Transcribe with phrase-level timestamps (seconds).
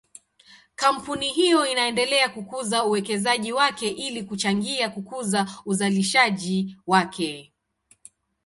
[0.75, 7.53] Kampuni hiyo inaendelea kukuza uwekezaji wake ili kuchangia kukuza uzalishaji wake.